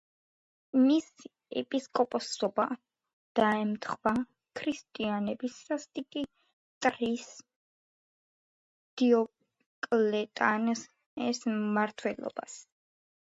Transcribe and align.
მისი 0.83 1.29
ეპისკოპოსობა 1.61 2.63
დაემთხვა 3.39 4.13
ქრისტიანების 4.61 5.59
სასტიკი 5.69 6.23
მტრის 6.29 7.27
დიოკლეტიანეს 9.03 10.83
მმართველობას. 11.59 12.59